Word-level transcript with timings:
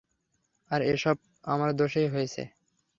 আর 0.71 0.81
এ 0.83 0.93
সব 0.97 1.17
আমার 1.43 1.69
দোষেই 1.73 2.07
হয়েছে। 2.07 2.41